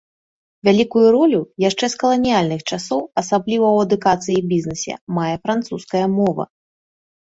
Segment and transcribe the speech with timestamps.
[0.69, 4.93] Вялікую ролю яшчэ з каланіяльных часоў, асабліва ў адукацыі і бізнесе,
[5.23, 6.53] мае французская мова.